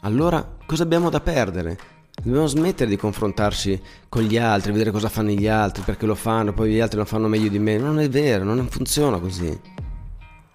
Allora, 0.02 0.56
cosa 0.64 0.84
abbiamo 0.84 1.10
da 1.10 1.20
perdere? 1.20 1.78
Dobbiamo 2.20 2.48
smettere 2.48 2.90
di 2.90 2.96
confrontarci 2.96 3.80
con 4.08 4.22
gli 4.22 4.36
altri, 4.36 4.72
vedere 4.72 4.90
cosa 4.90 5.08
fanno 5.08 5.30
gli 5.30 5.46
altri, 5.46 5.84
perché 5.84 6.04
lo 6.04 6.16
fanno, 6.16 6.52
poi 6.52 6.72
gli 6.72 6.80
altri 6.80 6.98
lo 6.98 7.04
fanno 7.04 7.28
meglio 7.28 7.48
di 7.48 7.60
me. 7.60 7.78
Non 7.78 8.00
è 8.00 8.08
vero, 8.08 8.42
non 8.42 8.68
funziona 8.68 9.20
così. 9.20 9.56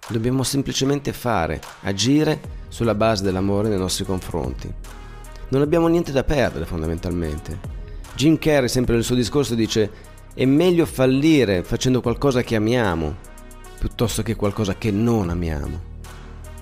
Dobbiamo 0.06 0.42
semplicemente 0.42 1.14
fare, 1.14 1.60
agire 1.82 2.38
sulla 2.68 2.94
base 2.94 3.24
dell'amore 3.24 3.70
nei 3.70 3.78
nostri 3.78 4.04
confronti. 4.04 4.70
Non 5.48 5.62
abbiamo 5.62 5.88
niente 5.88 6.12
da 6.12 6.22
perdere 6.22 6.66
fondamentalmente. 6.66 7.58
Jim 8.14 8.38
Carrey 8.38 8.68
sempre 8.68 8.94
nel 8.94 9.04
suo 9.04 9.14
discorso 9.14 9.54
dice 9.54 9.90
è 10.34 10.44
meglio 10.44 10.84
fallire 10.84 11.62
facendo 11.62 12.02
qualcosa 12.02 12.42
che 12.42 12.56
amiamo 12.56 13.16
piuttosto 13.78 14.22
che 14.22 14.36
qualcosa 14.36 14.76
che 14.76 14.90
non 14.90 15.30
amiamo 15.30 15.92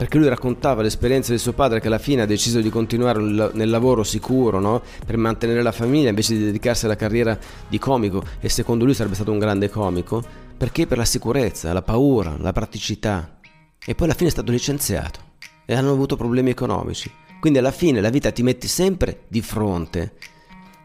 perché 0.03 0.19
lui 0.19 0.27
raccontava 0.27 0.83
l'esperienza 0.83 1.31
di 1.31 1.39
suo 1.39 1.53
padre 1.53 1.79
che 1.79 1.87
alla 1.87 2.01
fine 2.01 2.23
ha 2.23 2.27
deciso 2.27 2.61
di 2.61 2.71
continuare 2.71 3.21
nel 3.21 3.71
lavoro 3.71 4.03
sicuro 4.03 4.59
no? 4.59 4.83
per 5.07 5.17
mantenere 5.17 5.63
la 5.63 5.71
famiglia 5.71 6.09
invece 6.09 6.35
di 6.35 6.43
dedicarsi 6.43 6.87
alla 6.87 6.97
carriera 6.97 7.39
di 7.69 7.79
comico. 7.79 8.25
E 8.41 8.49
secondo 8.49 8.85
lui 8.85 8.95
sarebbe 8.95 9.15
stato 9.15 9.31
un 9.31 9.39
grande 9.39 9.71
comico. 9.71 10.21
Perché? 10.57 10.89
Per 10.89 10.99
la 10.99 11.05
sicurezza, 11.05 11.73
la 11.73 11.83
paura, 11.83 12.35
la 12.37 12.51
praticità. 12.51 13.39
E 13.79 13.95
poi 13.95 14.07
alla 14.07 14.17
fine 14.17 14.31
è 14.31 14.33
stato 14.33 14.51
licenziato. 14.51 15.21
E 15.65 15.73
hanno 15.73 15.93
avuto 15.93 16.17
problemi 16.17 16.51
economici. 16.51 17.09
Quindi 17.39 17.61
alla 17.61 17.71
fine 17.71 18.01
la 18.01 18.11
vita 18.11 18.33
ti 18.33 18.43
metti 18.43 18.67
sempre 18.67 19.27
di 19.29 19.41
fronte 19.41 20.15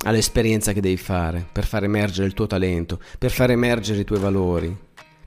all'esperienza 0.05 0.73
che 0.73 0.79
devi 0.79 0.97
fare 0.97 1.43
per 1.51 1.65
far 1.65 1.83
emergere 1.83 2.27
il 2.27 2.35
tuo 2.35 2.45
talento, 2.45 2.99
per 3.17 3.31
far 3.31 3.49
emergere 3.49 4.01
i 4.01 4.05
tuoi 4.05 4.19
valori, 4.19 4.77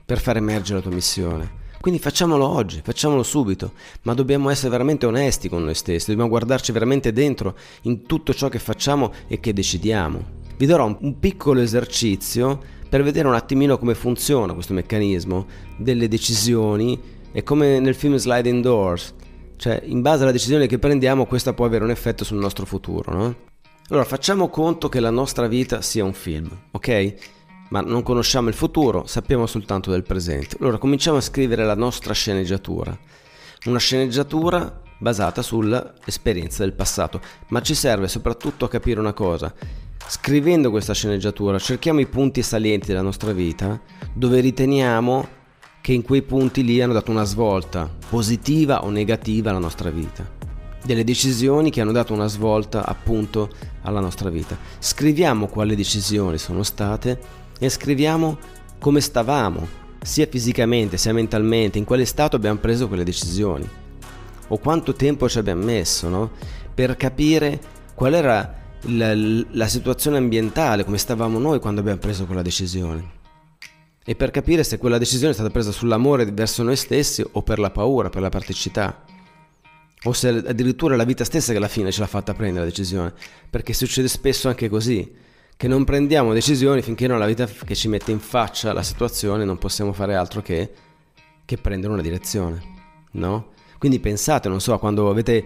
per 0.05 0.21
far 0.21 0.37
emergere 0.37 0.77
la 0.77 0.81
tua 0.81 0.93
missione. 0.93 1.59
Quindi 1.81 1.99
facciamolo 1.99 2.47
oggi, 2.47 2.79
facciamolo 2.83 3.23
subito, 3.23 3.73
ma 4.03 4.13
dobbiamo 4.13 4.51
essere 4.51 4.69
veramente 4.69 5.07
onesti 5.07 5.49
con 5.49 5.63
noi 5.63 5.73
stessi, 5.73 6.11
dobbiamo 6.11 6.29
guardarci 6.29 6.71
veramente 6.71 7.11
dentro 7.11 7.55
in 7.83 8.05
tutto 8.05 8.35
ciò 8.35 8.49
che 8.49 8.59
facciamo 8.59 9.11
e 9.27 9.39
che 9.39 9.51
decidiamo. 9.51 10.39
Vi 10.57 10.65
darò 10.67 10.95
un 10.99 11.17
piccolo 11.17 11.59
esercizio 11.59 12.59
per 12.87 13.01
vedere 13.01 13.27
un 13.27 13.33
attimino 13.33 13.79
come 13.79 13.95
funziona 13.95 14.53
questo 14.53 14.73
meccanismo 14.73 15.47
delle 15.75 16.07
decisioni 16.07 17.01
e 17.31 17.41
come 17.41 17.79
nel 17.79 17.95
film 17.95 18.15
Sliding 18.15 18.61
Doors, 18.61 19.15
cioè 19.55 19.81
in 19.83 20.01
base 20.01 20.21
alla 20.21 20.31
decisione 20.31 20.67
che 20.67 20.77
prendiamo 20.77 21.25
questa 21.25 21.53
può 21.53 21.65
avere 21.65 21.83
un 21.83 21.89
effetto 21.89 22.23
sul 22.23 22.37
nostro 22.37 22.67
futuro, 22.67 23.11
no? 23.11 23.35
Allora 23.89 24.05
facciamo 24.05 24.49
conto 24.49 24.87
che 24.87 24.99
la 24.99 25.09
nostra 25.09 25.47
vita 25.47 25.81
sia 25.81 26.03
un 26.03 26.13
film, 26.13 26.49
ok? 26.71 27.13
Ma 27.71 27.79
non 27.81 28.03
conosciamo 28.03 28.49
il 28.49 28.53
futuro, 28.53 29.05
sappiamo 29.07 29.45
soltanto 29.45 29.91
del 29.91 30.03
presente. 30.03 30.57
Allora 30.59 30.77
cominciamo 30.77 31.17
a 31.17 31.21
scrivere 31.21 31.63
la 31.65 31.75
nostra 31.75 32.13
sceneggiatura. 32.13 32.97
Una 33.65 33.79
sceneggiatura 33.79 34.81
basata 34.97 35.41
sull'esperienza 35.41 36.63
del 36.63 36.73
passato, 36.73 37.21
ma 37.47 37.61
ci 37.61 37.73
serve 37.73 38.09
soprattutto 38.09 38.65
a 38.65 38.69
capire 38.69 38.99
una 38.99 39.13
cosa. 39.13 39.53
Scrivendo 40.05 40.69
questa 40.69 40.93
sceneggiatura 40.93 41.59
cerchiamo 41.59 42.01
i 42.01 42.07
punti 42.07 42.41
salienti 42.41 42.87
della 42.87 43.01
nostra 43.01 43.31
vita 43.31 43.79
dove 44.13 44.41
riteniamo 44.41 45.39
che 45.79 45.93
in 45.93 46.01
quei 46.01 46.23
punti 46.23 46.65
lì 46.65 46.81
hanno 46.81 46.93
dato 46.93 47.09
una 47.09 47.23
svolta, 47.23 47.89
positiva 48.09 48.83
o 48.83 48.89
negativa 48.89 49.49
alla 49.49 49.59
nostra 49.59 49.89
vita. 49.89 50.29
Delle 50.83 51.05
decisioni 51.05 51.69
che 51.69 51.79
hanno 51.79 51.91
dato 51.93 52.11
una 52.11 52.27
svolta 52.27 52.85
appunto 52.85 53.49
alla 53.83 53.99
nostra 54.01 54.29
vita. 54.29 54.57
Scriviamo 54.79 55.47
quali 55.47 55.75
decisioni 55.75 56.37
sono 56.37 56.63
state 56.63 57.40
e 57.63 57.69
scriviamo 57.69 58.39
come 58.79 59.01
stavamo, 59.01 59.67
sia 60.01 60.25
fisicamente 60.25 60.97
sia 60.97 61.13
mentalmente, 61.13 61.77
in 61.77 61.83
quale 61.83 62.05
stato 62.05 62.35
abbiamo 62.35 62.57
preso 62.57 62.87
quelle 62.87 63.03
decisioni 63.03 63.69
o 64.47 64.57
quanto 64.57 64.95
tempo 64.95 65.29
ci 65.29 65.37
abbiamo 65.37 65.63
messo 65.63 66.09
no? 66.09 66.31
per 66.73 66.97
capire 66.97 67.59
qual 67.93 68.15
era 68.15 68.55
la, 68.85 69.13
la 69.13 69.67
situazione 69.67 70.17
ambientale, 70.17 70.83
come 70.83 70.97
stavamo 70.97 71.37
noi 71.37 71.59
quando 71.59 71.81
abbiamo 71.81 71.99
preso 71.99 72.25
quella 72.25 72.41
decisione 72.41 73.19
e 74.03 74.15
per 74.15 74.31
capire 74.31 74.63
se 74.63 74.79
quella 74.79 74.97
decisione 74.97 75.29
è 75.29 75.35
stata 75.35 75.51
presa 75.51 75.71
sull'amore 75.71 76.25
verso 76.25 76.63
noi 76.63 76.75
stessi 76.75 77.23
o 77.33 77.43
per 77.43 77.59
la 77.59 77.69
paura, 77.69 78.09
per 78.09 78.23
la 78.23 78.29
praticità. 78.29 79.03
O 80.05 80.13
se 80.13 80.29
addirittura 80.29 80.95
la 80.95 81.03
vita 81.03 81.23
stessa 81.23 81.51
che 81.51 81.59
alla 81.59 81.67
fine 81.67 81.91
ce 81.91 81.99
l'ha 81.99 82.07
fatta 82.07 82.33
prendere 82.33 82.61
la 82.61 82.71
decisione. 82.71 83.13
Perché 83.47 83.73
succede 83.73 84.07
spesso 84.07 84.47
anche 84.47 84.67
così 84.67 85.29
che 85.61 85.67
non 85.67 85.83
prendiamo 85.83 86.33
decisioni 86.33 86.81
finché 86.81 87.05
non 87.05 87.19
la 87.19 87.27
vita 87.27 87.45
che 87.45 87.75
ci 87.75 87.87
mette 87.87 88.09
in 88.09 88.17
faccia 88.17 88.73
la 88.73 88.81
situazione 88.81 89.45
non 89.45 89.59
possiamo 89.59 89.93
fare 89.93 90.15
altro 90.15 90.41
che, 90.41 90.71
che 91.45 91.57
prendere 91.57 91.93
una 91.93 92.01
direzione, 92.01 92.63
no? 93.11 93.49
Quindi 93.77 93.99
pensate, 93.99 94.49
non 94.49 94.59
so, 94.59 94.79
quando 94.79 95.07
avete 95.07 95.45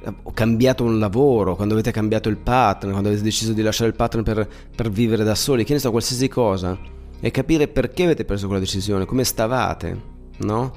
eh, 0.00 0.14
cambiato 0.32 0.84
un 0.84 1.00
lavoro, 1.00 1.56
quando 1.56 1.74
avete 1.74 1.90
cambiato 1.90 2.28
il 2.28 2.36
partner, 2.36 2.92
quando 2.92 3.08
avete 3.08 3.24
deciso 3.24 3.52
di 3.52 3.60
lasciare 3.60 3.90
il 3.90 3.96
partner 3.96 4.22
per, 4.22 4.48
per 4.76 4.90
vivere 4.90 5.24
da 5.24 5.34
soli, 5.34 5.64
che 5.64 5.72
ne 5.72 5.80
so, 5.80 5.90
qualsiasi 5.90 6.28
cosa, 6.28 6.78
e 7.18 7.30
capire 7.32 7.66
perché 7.66 8.04
avete 8.04 8.24
preso 8.24 8.46
quella 8.46 8.62
decisione, 8.62 9.06
come 9.06 9.24
stavate, 9.24 10.00
no? 10.36 10.72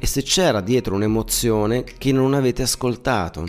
E 0.00 0.04
se 0.04 0.24
c'era 0.24 0.60
dietro 0.60 0.96
un'emozione 0.96 1.84
che 1.84 2.10
non 2.10 2.34
avete 2.34 2.62
ascoltato, 2.62 3.46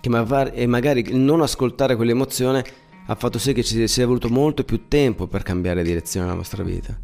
che 0.00 0.08
magari 0.08 1.00
il 1.00 1.16
non 1.16 1.42
ascoltare 1.42 1.94
quell'emozione 1.94 2.80
ha 3.12 3.14
fatto 3.14 3.38
sì 3.38 3.52
che 3.52 3.62
ci 3.62 3.86
sia 3.86 4.06
voluto 4.06 4.28
molto 4.28 4.64
più 4.64 4.88
tempo 4.88 5.26
per 5.26 5.42
cambiare 5.42 5.82
direzione 5.82 6.26
nella 6.26 6.38
nostra 6.38 6.62
vita. 6.62 6.98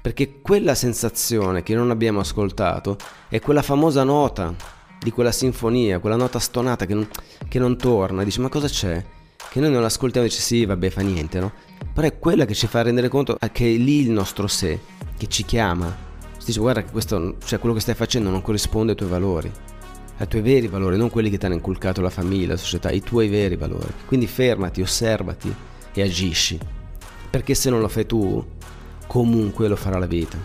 Perché 0.00 0.40
quella 0.40 0.74
sensazione 0.74 1.62
che 1.62 1.74
non 1.74 1.90
abbiamo 1.90 2.20
ascoltato 2.20 2.96
è 3.28 3.40
quella 3.40 3.62
famosa 3.62 4.04
nota 4.04 4.54
di 5.00 5.10
quella 5.10 5.32
sinfonia, 5.32 6.00
quella 6.00 6.16
nota 6.16 6.38
stonata 6.38 6.86
che 6.86 6.94
non, 6.94 7.08
che 7.48 7.58
non 7.58 7.76
torna. 7.76 8.24
Dici 8.24 8.40
ma 8.40 8.48
cosa 8.48 8.68
c'è? 8.68 9.04
Che 9.50 9.60
noi 9.60 9.70
non 9.70 9.80
l'ascoltiamo 9.80 10.26
e 10.26 10.30
dici 10.30 10.42
sì, 10.42 10.64
vabbè, 10.66 10.90
fa 10.90 11.00
niente, 11.00 11.40
no? 11.40 11.52
Però 11.92 12.06
è 12.06 12.18
quella 12.18 12.44
che 12.44 12.54
ci 12.54 12.66
fa 12.66 12.82
rendere 12.82 13.08
conto 13.08 13.38
che 13.50 13.64
è 13.64 13.76
lì 13.76 14.00
il 14.00 14.10
nostro 14.10 14.46
sé, 14.46 14.78
che 15.16 15.26
ci 15.28 15.44
chiama, 15.44 15.94
dice 16.44 16.60
guarda 16.60 16.82
che 16.82 16.90
questo, 16.90 17.36
cioè, 17.44 17.58
quello 17.58 17.74
che 17.74 17.80
stai 17.80 17.94
facendo 17.94 18.28
non 18.28 18.42
corrisponde 18.42 18.92
ai 18.92 18.98
tuoi 18.98 19.08
valori, 19.08 19.50
ai 20.18 20.26
tuoi 20.26 20.42
veri 20.42 20.66
valori, 20.66 20.96
non 20.96 21.10
quelli 21.10 21.30
che 21.30 21.38
ti 21.38 21.46
hanno 21.46 21.54
inculcato 21.54 22.00
la 22.00 22.10
famiglia, 22.10 22.48
la 22.48 22.56
società, 22.56 22.90
i 22.90 23.00
tuoi 23.00 23.28
veri 23.28 23.56
valori. 23.56 23.92
Quindi 24.06 24.26
fermati, 24.26 24.82
osservati 24.82 25.54
e 25.92 26.02
agisci, 26.02 26.58
perché 27.30 27.54
se 27.54 27.70
non 27.70 27.80
lo 27.80 27.88
fai 27.88 28.04
tu, 28.04 28.44
comunque 29.06 29.68
lo 29.68 29.76
farà 29.76 29.98
la 29.98 30.06
vita. 30.06 30.36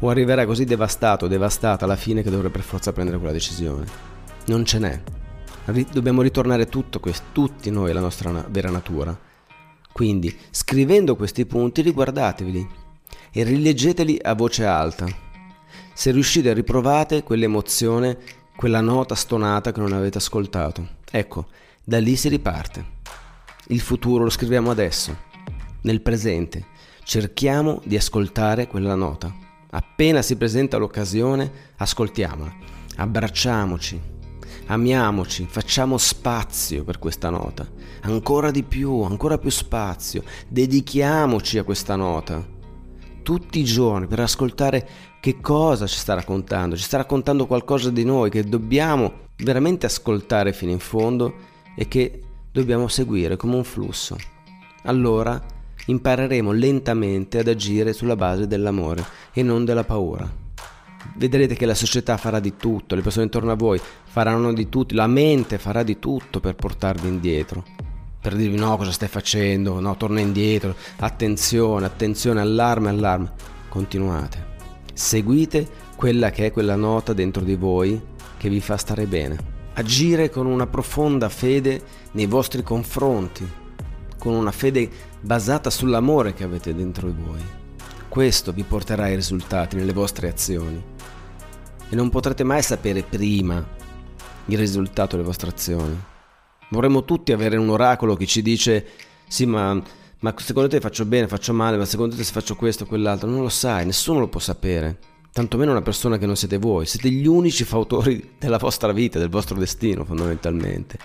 O 0.00 0.08
arriverai 0.08 0.46
così 0.46 0.64
devastato, 0.64 1.26
devastata 1.26 1.84
alla 1.84 1.96
fine 1.96 2.22
che 2.22 2.30
dovrai 2.30 2.50
per 2.50 2.62
forza 2.62 2.92
prendere 2.92 3.18
quella 3.18 3.32
decisione. 3.32 3.86
Non 4.46 4.64
ce 4.64 4.78
n'è. 4.78 5.00
Dobbiamo 5.92 6.22
ritornare 6.22 6.66
tutto 6.66 7.00
questo, 7.00 7.24
tutti 7.32 7.70
noi 7.70 7.90
alla 7.90 8.00
nostra 8.00 8.46
vera 8.50 8.70
natura. 8.70 9.16
Quindi, 9.92 10.34
scrivendo 10.50 11.14
questi 11.14 11.46
punti, 11.46 11.82
riguardateveli 11.82 12.68
e 13.32 13.42
rileggeteli 13.44 14.18
a 14.22 14.34
voce 14.34 14.64
alta. 14.64 15.06
Se 15.94 16.10
riuscite, 16.10 16.52
riprovate 16.52 17.22
quell'emozione, 17.22 18.18
quella 18.56 18.80
nota 18.80 19.14
stonata 19.14 19.72
che 19.72 19.80
non 19.80 19.92
avete 19.92 20.18
ascoltato. 20.18 20.86
Ecco, 21.10 21.46
da 21.82 21.98
lì 21.98 22.16
si 22.16 22.28
riparte. 22.28 22.92
Il 23.68 23.80
futuro 23.80 24.24
lo 24.24 24.30
scriviamo 24.30 24.70
adesso, 24.70 25.16
nel 25.82 26.00
presente. 26.00 26.66
Cerchiamo 27.02 27.80
di 27.84 27.96
ascoltare 27.96 28.66
quella 28.66 28.94
nota. 28.94 29.32
Appena 29.70 30.22
si 30.22 30.36
presenta 30.36 30.76
l'occasione, 30.76 31.50
ascoltiamola. 31.76 32.54
Abbracciamoci, 32.96 34.00
amiamoci, 34.66 35.46
facciamo 35.48 35.98
spazio 35.98 36.84
per 36.84 36.98
questa 36.98 37.30
nota. 37.30 37.66
Ancora 38.02 38.50
di 38.50 38.62
più, 38.62 39.02
ancora 39.02 39.38
più 39.38 39.50
spazio. 39.50 40.22
Dedichiamoci 40.48 41.58
a 41.58 41.64
questa 41.64 41.96
nota 41.96 42.52
tutti 43.24 43.58
i 43.58 43.64
giorni 43.64 44.06
per 44.06 44.20
ascoltare 44.20 44.88
che 45.24 45.40
cosa 45.40 45.86
ci 45.86 45.96
sta 45.96 46.12
raccontando, 46.12 46.76
ci 46.76 46.82
sta 46.82 46.98
raccontando 46.98 47.46
qualcosa 47.46 47.88
di 47.88 48.04
noi 48.04 48.28
che 48.28 48.44
dobbiamo 48.44 49.28
veramente 49.38 49.86
ascoltare 49.86 50.52
fino 50.52 50.70
in 50.70 50.80
fondo 50.80 51.34
e 51.74 51.88
che 51.88 52.20
dobbiamo 52.52 52.88
seguire 52.88 53.36
come 53.36 53.54
un 53.54 53.64
flusso. 53.64 54.18
Allora 54.82 55.42
impareremo 55.86 56.52
lentamente 56.52 57.38
ad 57.38 57.48
agire 57.48 57.94
sulla 57.94 58.16
base 58.16 58.46
dell'amore 58.46 59.02
e 59.32 59.42
non 59.42 59.64
della 59.64 59.82
paura. 59.84 60.30
Vedrete 61.16 61.54
che 61.54 61.64
la 61.64 61.74
società 61.74 62.18
farà 62.18 62.38
di 62.38 62.56
tutto, 62.56 62.94
le 62.94 63.00
persone 63.00 63.24
intorno 63.24 63.50
a 63.50 63.56
voi 63.56 63.80
faranno 64.04 64.52
di 64.52 64.68
tutto, 64.68 64.94
la 64.94 65.06
mente 65.06 65.56
farà 65.56 65.82
di 65.82 65.98
tutto 65.98 66.38
per 66.40 66.54
portarvi 66.54 67.08
indietro 67.08 67.64
per 68.20 68.34
dirvi 68.36 68.56
no 68.56 68.76
cosa 68.76 68.90
stai 68.90 69.08
facendo, 69.08 69.80
no 69.80 69.96
torna 69.96 70.20
indietro, 70.20 70.74
attenzione, 70.98 71.84
attenzione, 71.84 72.40
allarme, 72.40 72.88
allarme. 72.88 73.32
Continuate. 73.68 74.53
Seguite 74.94 75.68
quella 75.96 76.30
che 76.30 76.46
è 76.46 76.52
quella 76.52 76.76
nota 76.76 77.12
dentro 77.12 77.42
di 77.42 77.56
voi 77.56 78.00
che 78.38 78.48
vi 78.48 78.60
fa 78.60 78.76
stare 78.76 79.06
bene. 79.06 79.52
Agire 79.74 80.30
con 80.30 80.46
una 80.46 80.66
profonda 80.66 81.28
fede 81.28 81.82
nei 82.12 82.26
vostri 82.26 82.62
confronti, 82.62 83.46
con 84.18 84.34
una 84.34 84.52
fede 84.52 84.88
basata 85.20 85.68
sull'amore 85.68 86.32
che 86.32 86.44
avete 86.44 86.74
dentro 86.74 87.10
di 87.10 87.22
voi. 87.22 87.42
Questo 88.08 88.52
vi 88.52 88.62
porterà 88.62 89.04
ai 89.04 89.16
risultati 89.16 89.76
nelle 89.76 89.92
vostre 89.92 90.28
azioni. 90.28 90.82
E 91.90 91.94
non 91.94 92.08
potrete 92.08 92.44
mai 92.44 92.62
sapere 92.62 93.02
prima 93.02 93.62
il 94.46 94.58
risultato 94.58 95.16
delle 95.16 95.26
vostre 95.26 95.50
azioni 95.50 96.12
Vorremmo 96.74 97.04
tutti 97.04 97.32
avere 97.32 97.56
un 97.56 97.68
oracolo 97.68 98.16
che 98.16 98.26
ci 98.26 98.42
dice 98.42 98.86
sì 99.28 99.46
ma, 99.46 99.80
ma 100.24 100.32
secondo 100.38 100.70
te 100.70 100.80
faccio 100.80 101.04
bene, 101.04 101.28
faccio 101.28 101.52
male, 101.52 101.76
ma 101.76 101.84
secondo 101.84 102.16
te 102.16 102.24
se 102.24 102.32
faccio 102.32 102.56
questo 102.56 102.84
o 102.84 102.86
quell'altro, 102.86 103.28
non 103.28 103.42
lo 103.42 103.50
sai, 103.50 103.84
nessuno 103.84 104.20
lo 104.20 104.28
può 104.28 104.40
sapere. 104.40 104.98
Tantomeno 105.30 105.72
una 105.72 105.82
persona 105.82 106.16
che 106.16 106.24
non 106.24 106.34
siete 106.34 106.56
voi, 106.56 106.86
siete 106.86 107.10
gli 107.10 107.26
unici 107.26 107.62
fautori 107.62 108.30
della 108.40 108.56
vostra 108.56 108.90
vita, 108.92 109.18
del 109.18 109.28
vostro 109.28 109.58
destino 109.58 110.02
fondamentalmente. 110.06 110.98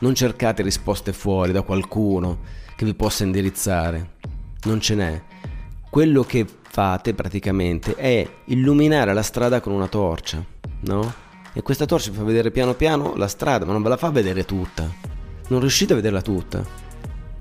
Non 0.00 0.14
cercate 0.14 0.62
risposte 0.62 1.14
fuori 1.14 1.52
da 1.52 1.62
qualcuno 1.62 2.40
che 2.76 2.84
vi 2.84 2.92
possa 2.92 3.24
indirizzare, 3.24 4.16
non 4.64 4.78
ce 4.78 4.94
n'è. 4.94 5.22
Quello 5.88 6.22
che 6.22 6.46
fate 6.68 7.14
praticamente 7.14 7.94
è 7.94 8.28
illuminare 8.46 9.14
la 9.14 9.22
strada 9.22 9.62
con 9.62 9.72
una 9.72 9.88
torcia, 9.88 10.44
no? 10.80 11.14
E 11.54 11.62
questa 11.62 11.86
torcia 11.86 12.10
vi 12.10 12.18
fa 12.18 12.24
vedere 12.24 12.50
piano 12.50 12.74
piano 12.74 13.16
la 13.16 13.26
strada, 13.26 13.64
ma 13.64 13.72
non 13.72 13.82
ve 13.82 13.88
la 13.88 13.96
fa 13.96 14.10
vedere 14.10 14.44
tutta. 14.44 14.86
Non 15.48 15.60
riuscite 15.60 15.94
a 15.94 15.96
vederla 15.96 16.20
tutta. 16.20 16.87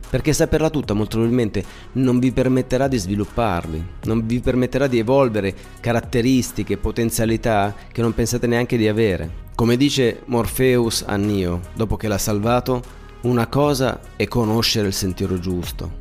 Perché 0.09 0.31
saperla 0.31 0.69
tutta 0.69 0.93
molto 0.93 1.17
probabilmente 1.17 1.63
non 1.93 2.19
vi 2.19 2.31
permetterà 2.31 2.87
di 2.87 2.97
svilupparvi, 2.97 3.85
non 4.03 4.25
vi 4.25 4.39
permetterà 4.39 4.87
di 4.87 4.99
evolvere 4.99 5.53
caratteristiche, 5.81 6.77
potenzialità 6.77 7.75
che 7.91 8.01
non 8.01 8.13
pensate 8.13 8.47
neanche 8.47 8.77
di 8.77 8.87
avere. 8.87 9.45
Come 9.53 9.75
dice 9.75 10.21
Morpheus 10.25 11.03
a 11.05 11.17
Neo, 11.17 11.59
dopo 11.73 11.97
che 11.97 12.07
l'ha 12.07 12.17
salvato, 12.17 12.81
una 13.21 13.47
cosa 13.47 13.99
è 14.15 14.27
conoscere 14.27 14.87
il 14.87 14.93
sentiero 14.93 15.39
giusto, 15.39 15.97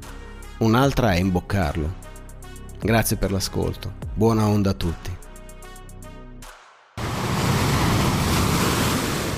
un'altra 0.58 1.12
è 1.12 1.18
imboccarlo. 1.18 2.04
Grazie 2.80 3.16
per 3.16 3.32
l'ascolto, 3.32 3.92
buona 4.14 4.46
onda 4.46 4.70
a 4.70 4.74
tutti. 4.74 5.10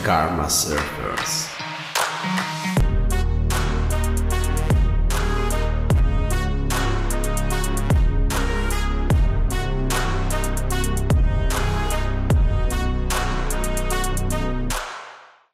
Karma 0.02 0.48
Surfer. 0.48 0.97